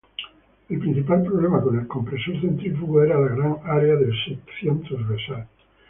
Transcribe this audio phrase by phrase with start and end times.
[0.67, 5.45] El principal problema con el compresor centrífugo era la gran área de sección trasversal.